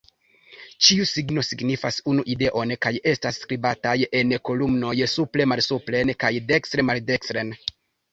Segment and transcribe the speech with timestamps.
[0.85, 7.53] Ĉiu signo signifas unu ideon kaj estas skribataj en kolumnoj, supre-malsupren kaj dekste-maldekstren.